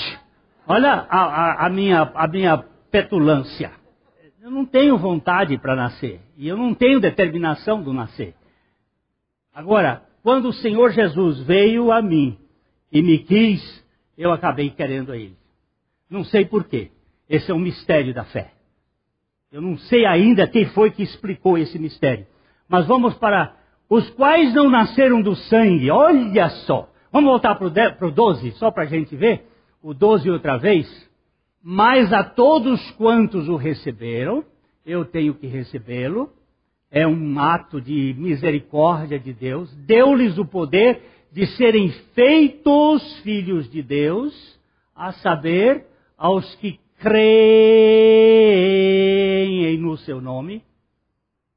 [0.68, 2.58] Olha a, a, a minha, a minha
[2.90, 3.72] petulância.
[4.42, 6.20] Eu não tenho vontade para nascer.
[6.38, 8.34] E eu não tenho determinação do nascer.
[9.54, 12.38] Agora, quando o Senhor Jesus veio a mim
[12.92, 13.62] e me quis,
[14.18, 15.38] eu acabei querendo a Ele.
[16.10, 16.90] Não sei porquê.
[17.30, 18.52] Esse é um mistério da fé.
[19.52, 22.26] Eu não sei ainda quem foi que explicou esse mistério.
[22.72, 23.54] Mas vamos para
[23.90, 25.92] os quais não nasceram do sangue.
[25.92, 26.88] Olha só.
[27.12, 29.46] Vamos voltar para o 12, só para a gente ver.
[29.84, 30.88] O 12 outra vez.
[31.62, 34.46] Mas a todos quantos o receberam,
[34.86, 36.30] eu tenho que recebê-lo
[36.92, 43.82] é um ato de misericórdia de Deus, deu-lhes o poder de serem feitos filhos de
[43.82, 44.60] Deus,
[44.94, 45.86] a saber,
[46.18, 47.08] aos que creem
[49.78, 50.62] no seu nome.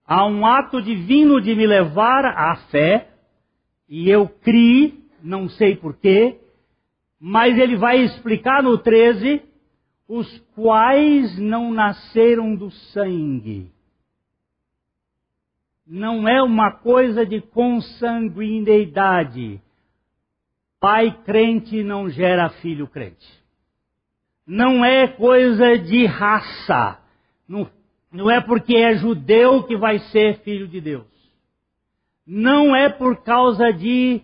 [0.06, 3.08] Há um ato divino de me levar à fé,
[3.88, 6.38] e eu criei, não sei porquê,
[7.20, 9.42] mas ele vai explicar no 13,
[10.06, 13.74] os quais não nasceram do sangue
[15.86, 19.60] não é uma coisa de consanguineidade.
[20.80, 23.26] Pai crente não gera filho crente.
[24.46, 27.00] Não é coisa de raça.
[27.48, 27.68] Não,
[28.14, 31.04] não é porque é judeu que vai ser filho de Deus.
[32.24, 34.22] Não é por causa de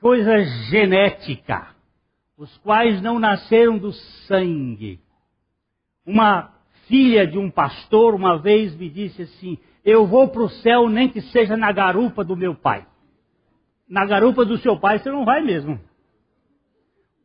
[0.00, 1.68] coisa genética,
[2.34, 3.92] os quais não nasceram do
[4.26, 4.98] sangue.
[6.06, 6.50] Uma
[6.86, 11.10] filha de um pastor uma vez me disse assim: Eu vou para o céu nem
[11.10, 12.86] que seja na garupa do meu pai.
[13.86, 15.78] Na garupa do seu pai você não vai mesmo.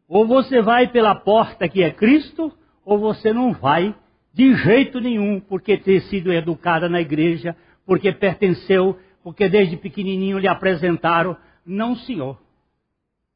[0.10, 2.52] Ou você vai pela porta que é Cristo,
[2.84, 3.96] ou você não vai
[4.34, 10.48] de jeito nenhum, porque ter sido educada na igreja, porque pertenceu, porque desde pequenininho lhe
[10.48, 11.38] apresentaram.
[11.66, 12.42] Não, senhor.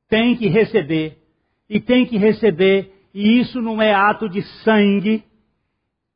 [0.09, 1.17] Tem que receber.
[1.69, 2.91] E tem que receber.
[3.13, 5.23] E isso não é ato de sangue,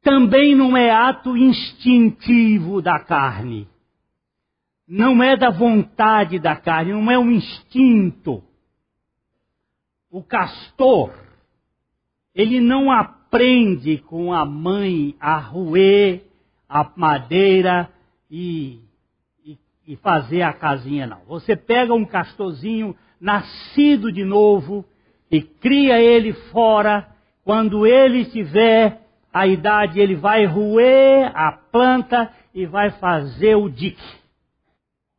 [0.02, 3.68] também não é ato instintivo da carne.
[4.88, 8.44] Não é da vontade da carne, não é um instinto.
[10.10, 11.14] o castor,
[12.36, 12.92] ele não
[13.32, 16.22] aprende com a mãe a roer
[16.68, 17.90] a madeira
[18.30, 18.80] e,
[19.46, 21.22] e, e fazer a casinha, não.
[21.30, 24.84] Você pega um castorzinho nascido de novo
[25.32, 27.08] e cria ele fora.
[27.46, 29.00] Quando ele tiver
[29.34, 34.20] a idade, ele vai roer a planta e vai fazer o dique.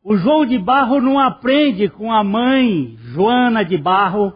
[0.03, 4.33] O João de Barro não aprende com a mãe Joana de Barro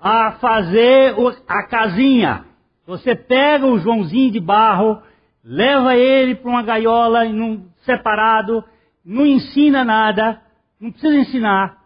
[0.00, 1.16] a fazer
[1.48, 2.49] a casinha.
[2.90, 5.00] Você pega o Joãozinho de Barro,
[5.44, 8.64] leva ele para uma gaiola num, separado,
[9.04, 10.42] não ensina nada,
[10.80, 11.78] não precisa ensinar.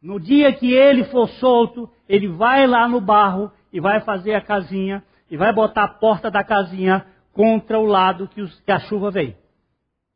[0.00, 4.40] No dia que ele for solto, ele vai lá no barro e vai fazer a
[4.40, 9.36] casinha e vai botar a porta da casinha contra o lado que, a chuva vem.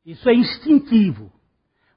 [0.07, 1.33] Isso é instintivo.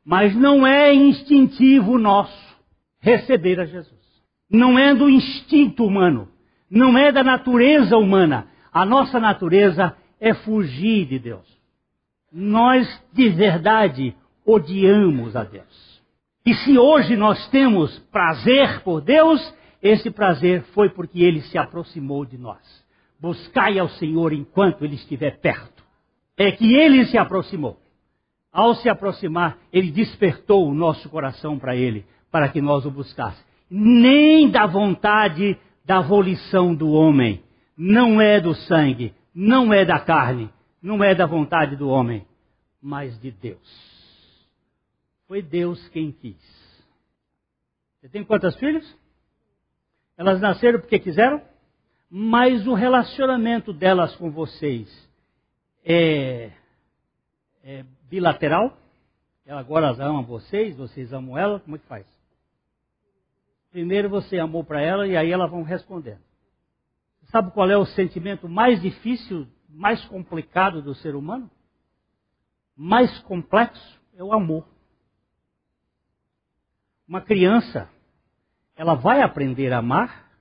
[0.04, 2.58] Mas não é instintivo nosso
[3.00, 4.02] receber a Jesus.
[4.50, 6.33] Não é do instinto humano.
[6.73, 8.47] Não é da natureza humana.
[8.71, 11.45] A nossa natureza é fugir de Deus.
[12.31, 16.01] Nós, de verdade, odiamos a Deus.
[16.43, 19.39] E se hoje nós temos prazer por Deus,
[19.83, 22.83] esse prazer foi porque ele se aproximou de nós.
[23.21, 25.83] Buscai ao Senhor enquanto ele estiver perto.
[26.36, 27.77] É que ele se aproximou.
[28.51, 33.45] Ao se aproximar, ele despertou o nosso coração para ele, para que nós o buscássemos.
[33.69, 37.43] Nem da vontade da volição do homem,
[37.78, 40.50] não é do sangue, não é da carne,
[40.82, 42.26] não é da vontade do homem,
[42.82, 43.93] mas de Deus.
[45.28, 46.38] Foi Deus quem quis.
[48.00, 48.86] Você tem quantas filhas?
[50.17, 51.41] Elas nasceram porque quiseram,
[52.10, 54.88] mas o relacionamento delas com vocês
[55.84, 56.52] é,
[57.63, 58.78] é bilateral?
[59.46, 62.12] Ela agora ama vocês, vocês amam ela, como é que faz?
[63.73, 66.21] Primeiro você amou para ela e aí elas vão respondendo.
[67.31, 71.49] Sabe qual é o sentimento mais difícil, mais complicado do ser humano?
[72.77, 73.99] Mais complexo?
[74.15, 74.67] É o amor.
[77.07, 77.89] Uma criança,
[78.75, 80.31] ela vai aprender a amar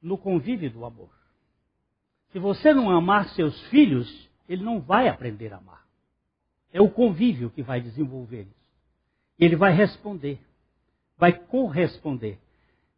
[0.00, 1.10] no convívio do amor.
[2.32, 5.86] Se você não amar seus filhos, ele não vai aprender a amar.
[6.72, 8.70] É o convívio que vai desenvolver isso.
[9.38, 10.40] Ele vai responder,
[11.20, 12.38] vai corresponder.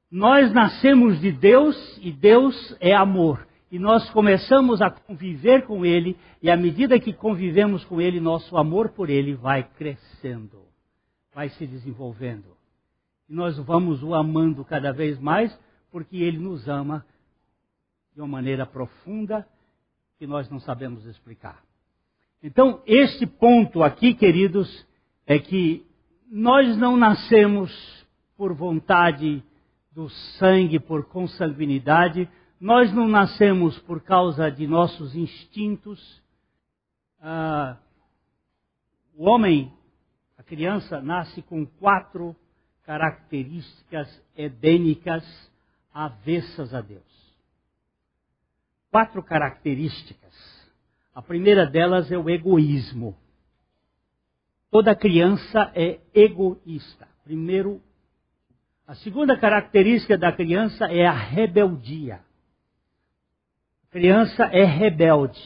[0.08, 3.46] Nós nascemos de Deus e Deus é amor.
[3.70, 8.56] E nós começamos a conviver com Ele, e à medida que convivemos com Ele, nosso
[8.56, 10.62] amor por Ele vai crescendo,
[11.34, 12.54] vai se desenvolvendo.
[13.28, 15.58] E nós vamos o amando cada vez mais,
[15.90, 17.04] porque Ele nos ama
[18.14, 19.48] de uma maneira profunda
[20.18, 21.62] que nós não sabemos explicar.
[22.42, 24.86] Então, este ponto aqui, queridos,
[25.26, 25.86] é que
[26.30, 28.01] nós não nascemos
[28.42, 29.40] por vontade
[29.92, 32.28] do sangue, por consanguinidade,
[32.60, 36.20] nós não nascemos por causa de nossos instintos.
[37.20, 37.76] Ah,
[39.14, 39.72] o homem,
[40.36, 42.34] a criança, nasce com quatro
[42.82, 45.24] características edênicas
[45.94, 47.36] avessas a Deus.
[48.90, 50.34] Quatro características
[51.14, 53.16] a primeira delas é o egoísmo.
[54.68, 57.06] Toda criança é egoísta.
[57.22, 57.80] Primeiro,
[58.92, 62.20] a segunda característica da criança é a rebeldia.
[63.88, 65.40] A criança é rebelde.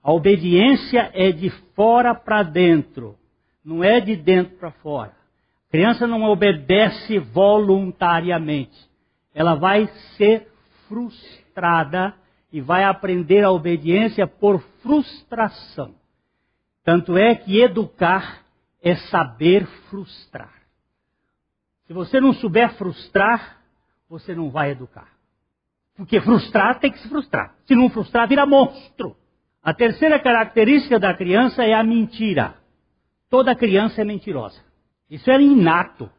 [0.00, 3.18] A obediência é de fora para dentro,
[3.64, 5.10] não é de dentro para fora.
[5.66, 8.88] A criança não obedece voluntariamente.
[9.34, 10.46] Ela vai ser
[10.86, 12.14] frustrada
[12.52, 15.92] e vai aprender a obediência por frustração.
[16.84, 18.44] Tanto é que educar
[18.80, 20.57] é saber frustrar.
[21.88, 23.62] Se você não souber frustrar,
[24.10, 25.08] você não vai educar.
[25.96, 27.54] Porque frustrar tem que se frustrar.
[27.66, 29.16] Se não frustrar, vira monstro.
[29.62, 32.56] A terceira característica da criança é a mentira.
[33.30, 34.62] Toda criança é mentirosa.
[35.08, 36.10] Isso é inato.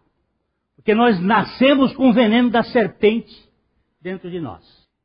[0.76, 3.48] Porque nós nascemos com o veneno da serpente
[4.02, 4.64] dentro de nós.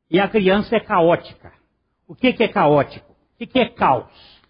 [0.09, 1.53] E a criança é caótica.
[2.07, 3.11] O que, que é caótico?
[3.11, 4.41] O que, que é caos?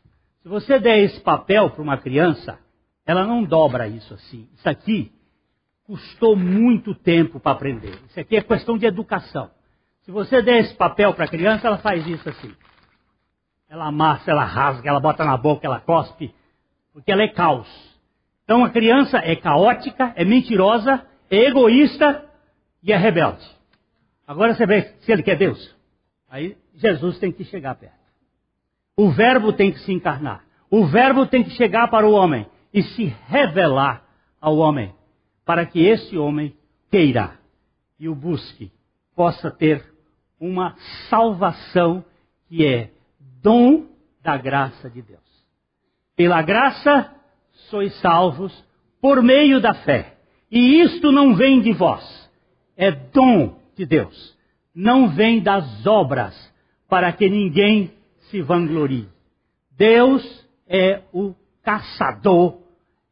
[0.41, 2.57] Se você der esse papel para uma criança,
[3.05, 4.47] ela não dobra isso assim.
[4.55, 5.11] Isso aqui
[5.85, 7.99] custou muito tempo para aprender.
[8.07, 9.49] Isso aqui é questão de educação.
[10.01, 12.53] Se você der esse papel para a criança, ela faz isso assim.
[13.69, 16.33] Ela amassa, ela rasga, ela bota na boca, ela cospe,
[16.93, 17.67] porque ela é caos.
[18.43, 22.25] Então a criança é caótica, é mentirosa, é egoísta
[22.83, 23.43] e é rebelde.
[24.27, 25.75] Agora você vê se ele quer Deus.
[26.29, 27.95] Aí Jesus tem que chegar perto.
[28.97, 30.43] O Verbo tem que se encarnar.
[30.69, 34.03] O Verbo tem que chegar para o homem e se revelar
[34.39, 34.93] ao homem,
[35.45, 36.55] para que esse homem
[36.89, 37.37] queira
[37.99, 38.71] e o busque,
[39.15, 39.85] possa ter
[40.39, 40.75] uma
[41.09, 42.03] salvação
[42.47, 42.91] que é
[43.41, 43.85] dom
[44.21, 45.21] da graça de Deus.
[46.15, 47.13] Pela graça
[47.69, 48.65] sois salvos
[48.99, 50.17] por meio da fé.
[50.51, 52.03] E isto não vem de vós,
[52.75, 54.35] é dom de Deus.
[54.73, 56.35] Não vem das obras,
[56.89, 57.93] para que ninguém
[58.29, 59.07] se vanglorie.
[59.77, 60.23] Deus
[60.67, 61.33] é o
[61.63, 62.59] caçador,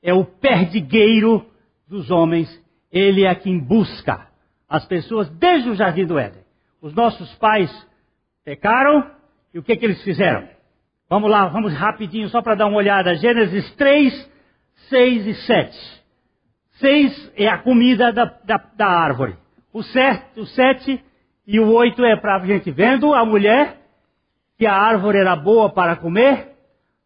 [0.02, 1.46] é o perdigueiro
[1.94, 2.50] dos homens.
[2.92, 4.28] Ele é quem busca
[4.68, 6.42] as pessoas desde o jardim do Éden.
[6.82, 7.72] Os nossos pais
[8.44, 9.12] pecaram
[9.54, 10.48] e o que, que eles fizeram?
[11.08, 13.16] Vamos lá, vamos rapidinho só para dar uma olhada.
[13.16, 14.32] Gênesis 3,
[14.90, 16.04] 6 e 7.
[16.80, 19.36] 6 é a comida da, da, da árvore.
[19.72, 21.04] O 7, o 7
[21.46, 23.78] e o 8 é para a gente vendo a mulher
[24.58, 26.54] que a árvore era boa para comer,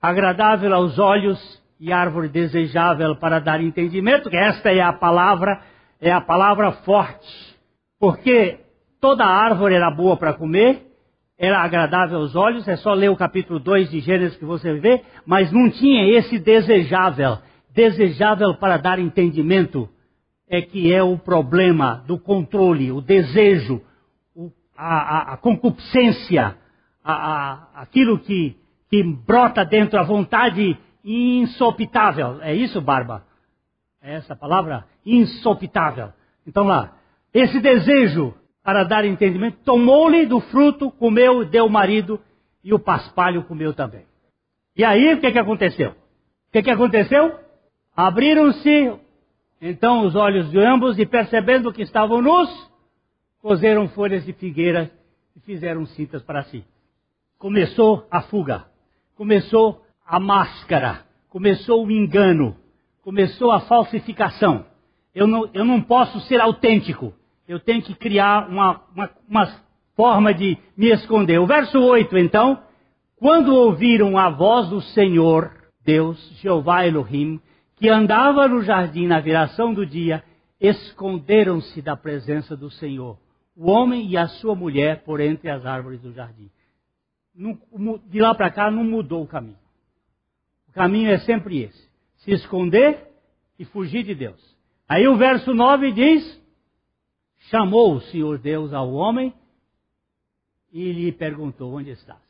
[0.01, 5.61] agradável aos olhos e árvore desejável para dar entendimento, que esta é a palavra,
[6.01, 7.27] é a palavra forte.
[7.99, 8.59] Porque
[8.99, 10.87] toda árvore era boa para comer,
[11.37, 15.03] era agradável aos olhos, é só ler o capítulo 2 de Gênesis que você vê,
[15.25, 17.37] mas não tinha esse desejável,
[17.73, 19.87] desejável para dar entendimento,
[20.49, 23.81] é que é o problema do controle, o desejo,
[24.75, 26.55] a, a, a, concupiscência,
[27.03, 28.55] a, aquilo que,
[28.89, 32.41] que brota dentro, a vontade insopitável.
[32.41, 33.25] É isso, Barba?
[34.01, 34.85] É essa palavra?
[35.05, 36.11] Insopitável.
[36.45, 36.97] Então lá,
[37.33, 42.19] esse desejo para dar entendimento, tomou-lhe do fruto, comeu, deu o marido
[42.61, 44.05] e o paspalho comeu também.
[44.75, 45.91] E aí o que, que aconteceu?
[45.91, 47.39] O que, que aconteceu?
[47.95, 48.93] Abriram-se
[49.61, 52.49] então os olhos de ambos e percebendo que estavam nus,
[53.41, 54.91] cozeram folhas de figueira
[55.33, 56.65] e fizeram cintas para si.
[57.39, 58.65] Começou a fuga,
[59.15, 62.55] começou a máscara, começou o engano,
[63.03, 64.65] começou a falsificação.
[65.13, 67.13] Eu não, eu não posso ser autêntico,
[67.47, 69.61] eu tenho que criar uma, uma, uma
[69.95, 71.39] forma de me esconder.
[71.39, 72.61] O verso 8, então,
[73.17, 75.51] quando ouviram a voz do Senhor,
[75.83, 77.41] Deus, Jeová Elohim,
[77.75, 80.23] que andava no jardim na viração do dia,
[80.59, 83.17] esconderam-se da presença do Senhor,
[83.55, 86.49] o homem e a sua mulher por entre as árvores do jardim.
[88.07, 89.57] De lá para cá não mudou o caminho.
[90.77, 93.11] Caminho é sempre esse: se esconder
[93.57, 94.39] e fugir de Deus.
[94.87, 96.39] Aí o verso 9 diz:
[97.49, 99.33] Chamou o Senhor Deus ao homem
[100.71, 102.21] e lhe perguntou: Onde estás?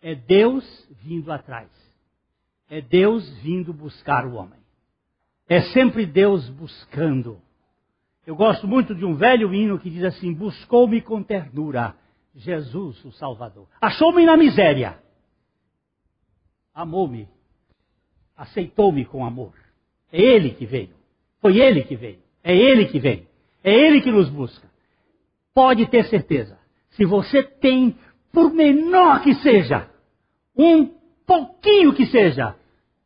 [0.00, 0.64] É Deus
[1.02, 1.68] vindo atrás.
[2.70, 4.60] É Deus vindo buscar o homem.
[5.46, 7.38] É sempre Deus buscando.
[8.26, 11.94] Eu gosto muito de um velho hino que diz assim: Buscou-me com ternura,
[12.34, 13.68] Jesus, o Salvador.
[13.78, 14.98] Achou-me na miséria.
[16.72, 17.33] Amou-me.
[18.36, 19.54] Aceitou-me com amor.
[20.12, 20.94] É Ele que veio.
[21.40, 22.18] Foi Ele que veio.
[22.42, 23.26] É Ele que veio.
[23.62, 24.68] É Ele que nos busca.
[25.52, 26.58] Pode ter certeza.
[26.90, 27.96] Se você tem,
[28.32, 29.88] por menor que seja,
[30.56, 30.86] um
[31.26, 32.56] pouquinho que seja,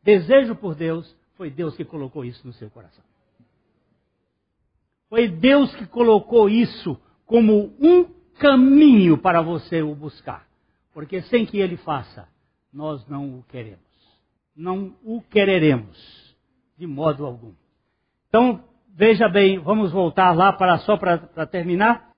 [0.03, 3.03] desejo por Deus, foi Deus que colocou isso no seu coração.
[5.09, 8.05] Foi Deus que colocou isso como um
[8.37, 10.47] caminho para você o buscar.
[10.93, 12.27] Porque sem que Ele faça,
[12.71, 13.88] nós não o queremos.
[14.55, 16.35] Não o quereremos,
[16.77, 17.53] de modo algum.
[18.27, 18.63] Então,
[18.95, 22.09] veja bem, vamos voltar lá para só para terminar.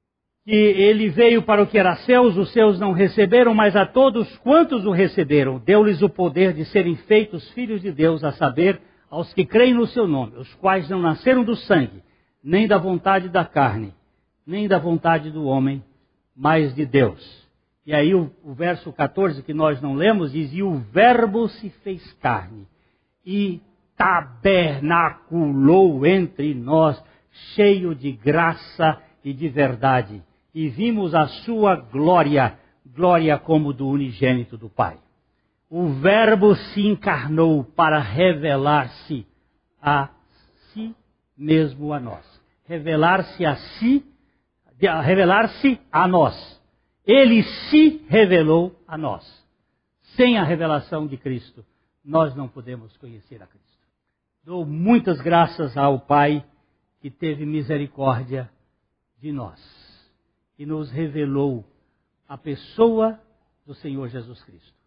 [0.44, 4.36] Que ele veio para o que era seus, os seus não receberam, mas a todos
[4.40, 9.32] quantos o receberam, deu-lhes o poder de serem feitos filhos de Deus, a saber, aos
[9.36, 12.02] que creem no seu nome, os quais não nasceram do sangue,
[12.44, 13.94] nem da vontade da carne,
[14.44, 15.84] nem da vontade do homem,
[16.36, 17.41] mas de Deus.
[17.86, 21.70] E aí o, o verso 14 que nós não lemos diz: E o Verbo se
[21.84, 22.68] fez carne
[23.26, 23.60] e
[23.98, 27.04] tabernaculou entre nós,
[27.56, 30.22] cheio de graça e de verdade,
[30.54, 34.98] e vimos a sua glória, glória como do unigênito do Pai.
[35.70, 39.26] O Verbo se encarnou para revelar-se
[39.82, 40.10] a
[40.74, 40.94] si
[41.38, 42.26] mesmo a nós.
[42.66, 44.06] Revelar-se a si,
[45.04, 46.61] revelar-se a nós.
[47.06, 49.42] Ele se revelou a nós.
[50.16, 51.66] Sem a revelação de Cristo,
[52.04, 53.88] nós não podemos conhecer a Cristo.
[54.44, 56.46] Dou muitas graças ao Pai
[57.00, 58.50] que teve misericórdia
[59.20, 59.60] de nós
[60.58, 61.66] e nos revelou
[62.28, 63.20] a pessoa
[63.66, 64.81] do Senhor Jesus Cristo.